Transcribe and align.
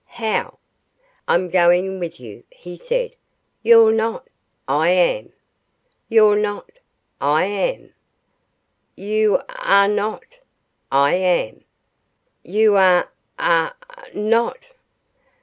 "How?" 0.17 0.57
"I'm 1.27 1.47
going 1.51 1.99
with 1.99 2.19
you," 2.19 2.43
he 2.49 2.75
said. 2.75 3.13
"You're 3.61 3.91
not." 3.91 4.27
"I 4.67 4.89
am." 4.89 5.31
"You're 6.09 6.37
not." 6.39 6.71
I 7.19 7.43
am". 7.45 7.93
"You 8.95 9.35
ar 9.35 9.59
r 9.59 9.79
re 9.89 9.93
not." 9.93 10.39
"I 10.91 11.13
am". 11.13 11.63
"You 12.43 12.77
are, 12.77 13.11
ar 13.37 13.75
r 13.91 14.01
re 14.11 14.19
not." 14.19 14.69